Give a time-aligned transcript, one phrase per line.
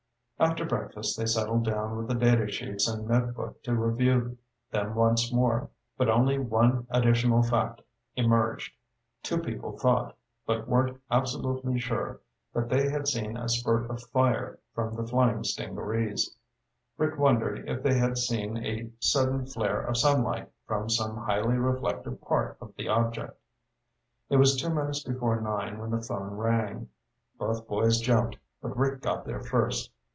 [0.41, 4.39] After breakfast they settled down with the data sheets and notebook to review
[4.71, 5.69] them once more.
[5.99, 7.83] But only one additional fact
[8.15, 8.73] emerged.
[9.21, 10.17] Two people thought,
[10.47, 12.21] but weren't absolutely sure,
[12.55, 16.35] that they had seen a spurt of fire from the flying stingarees.
[16.97, 22.19] Rick wondered if they had seen a sudden flare of sunlight from some highly reflective
[22.19, 23.39] part of the object.
[24.31, 26.89] It was two minutes before nine when the phone rang.
[27.37, 29.91] Both boys jumped, but Rick got there first.